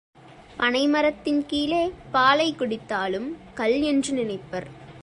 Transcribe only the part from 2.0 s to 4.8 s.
பாலைக் குடித்தாலும் கள் என்று நினைப்பர்.